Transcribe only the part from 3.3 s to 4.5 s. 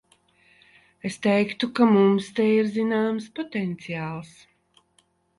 potenciāls.